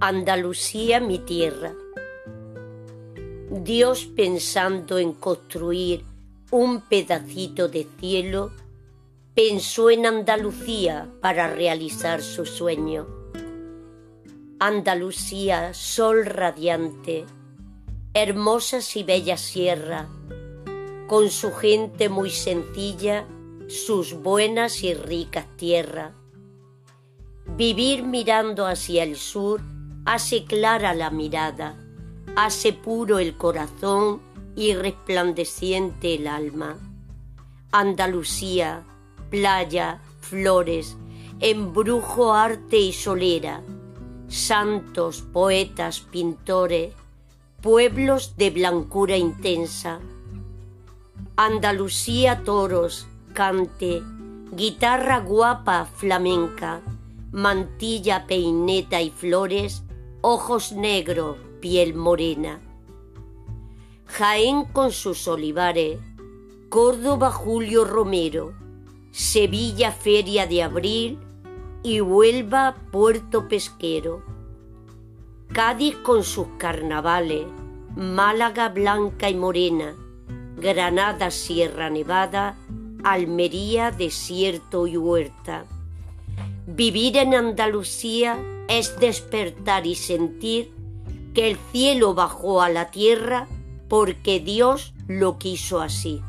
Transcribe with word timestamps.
Andalucía, 0.00 1.00
mi 1.00 1.18
tierra. 1.18 1.74
Dios 3.50 4.06
pensando 4.06 4.96
en 4.96 5.12
construir 5.12 6.04
un 6.52 6.82
pedacito 6.82 7.66
de 7.66 7.84
cielo, 7.98 8.52
pensó 9.34 9.90
en 9.90 10.06
Andalucía 10.06 11.08
para 11.20 11.52
realizar 11.52 12.22
su 12.22 12.46
sueño. 12.46 13.08
Andalucía, 14.60 15.74
sol 15.74 16.26
radiante, 16.26 17.24
hermosas 18.14 18.94
y 18.94 19.02
bella 19.02 19.36
sierra, 19.36 20.08
con 21.08 21.28
su 21.28 21.50
gente 21.50 22.08
muy 22.08 22.30
sencilla, 22.30 23.26
sus 23.66 24.14
buenas 24.14 24.84
y 24.84 24.94
ricas 24.94 25.46
tierras. 25.56 26.12
Vivir 27.56 28.04
mirando 28.04 28.64
hacia 28.64 29.02
el 29.02 29.16
sur 29.16 29.60
hace 30.08 30.46
clara 30.46 30.94
la 30.94 31.10
mirada, 31.10 31.76
hace 32.34 32.72
puro 32.72 33.18
el 33.18 33.36
corazón 33.36 34.22
y 34.56 34.72
resplandeciente 34.72 36.14
el 36.14 36.28
alma. 36.28 36.78
Andalucía, 37.72 38.84
playa, 39.28 40.00
flores, 40.22 40.96
embrujo, 41.40 42.32
arte 42.32 42.78
y 42.78 42.94
solera, 42.94 43.60
santos, 44.28 45.20
poetas, 45.20 46.00
pintores, 46.00 46.94
pueblos 47.60 48.38
de 48.38 48.48
blancura 48.48 49.18
intensa. 49.18 50.00
Andalucía, 51.36 52.44
toros, 52.44 53.06
cante, 53.34 54.02
guitarra 54.52 55.20
guapa, 55.20 55.84
flamenca, 55.84 56.80
mantilla, 57.30 58.26
peineta 58.26 59.02
y 59.02 59.10
flores, 59.10 59.82
ojos 60.30 60.72
negros, 60.72 61.38
piel 61.58 61.94
morena. 61.94 62.60
Jaén 64.04 64.66
con 64.66 64.92
sus 64.92 65.26
olivares, 65.26 66.00
Córdoba 66.68 67.30
Julio 67.30 67.86
Romero, 67.86 68.52
Sevilla 69.10 69.90
Feria 69.90 70.46
de 70.46 70.62
Abril 70.62 71.18
y 71.82 72.02
Huelva 72.02 72.76
Puerto 72.92 73.48
Pesquero. 73.48 74.22
Cádiz 75.50 75.96
con 75.96 76.22
sus 76.22 76.48
carnavales, 76.58 77.46
Málaga 77.96 78.68
Blanca 78.68 79.30
y 79.30 79.34
Morena, 79.34 79.94
Granada 80.58 81.30
Sierra 81.30 81.88
Nevada, 81.88 82.54
Almería 83.02 83.92
Desierto 83.92 84.86
y 84.86 84.98
Huerta. 84.98 85.64
Vivir 86.78 87.16
en 87.16 87.34
Andalucía 87.34 88.38
es 88.68 89.00
despertar 89.00 89.84
y 89.84 89.96
sentir 89.96 90.72
que 91.34 91.50
el 91.50 91.56
cielo 91.72 92.14
bajó 92.14 92.62
a 92.62 92.68
la 92.68 92.92
tierra 92.92 93.48
porque 93.88 94.38
Dios 94.38 94.94
lo 95.08 95.38
quiso 95.38 95.80
así. 95.80 96.22